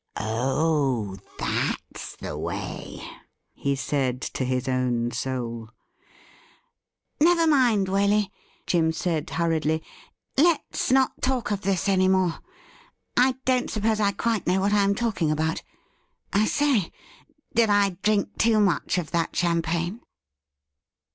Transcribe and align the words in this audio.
'Oh, 0.15 1.15
that's 1.37 2.15
the 2.15 2.35
way,' 2.35 3.07
he 3.53 3.75
said 3.75 4.19
to 4.21 4.43
his 4.43 4.67
own 4.67 5.11
soul.' 5.11 5.69
Never 7.21 7.45
mind, 7.45 7.85
Waley,' 7.85 8.31
Jim 8.65 8.93
said 8.93 9.29
hurriedly;' 9.29 9.83
let's 10.39 10.89
not 10.91 11.21
talk 11.21 11.51
of 11.51 11.61
this 11.61 11.87
any 11.87 12.07
more. 12.07 12.39
I 13.15 13.33
don't 13.45 13.69
suppose 13.69 13.99
I 13.99 14.11
quite 14.11 14.47
know 14.47 14.59
what 14.59 14.73
I 14.73 14.83
am 14.83 14.95
talking 14.95 15.29
about. 15.29 15.61
I 16.33 16.45
say, 16.47 16.91
did 17.53 17.69
I 17.69 17.91
drink 18.01 18.39
too 18.39 18.59
much 18.59 18.97
of 18.97 19.11
that 19.11 19.35
champagne 19.35 20.01